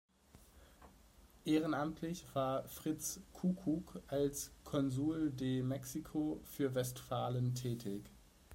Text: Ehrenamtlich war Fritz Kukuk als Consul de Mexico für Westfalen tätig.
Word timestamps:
Ehrenamtlich 1.45 2.25
war 2.33 2.67
Fritz 2.67 3.19
Kukuk 3.33 4.01
als 4.07 4.49
Consul 4.63 5.29
de 5.29 5.61
Mexico 5.61 6.39
für 6.43 6.73
Westfalen 6.73 7.53
tätig. 7.53 8.09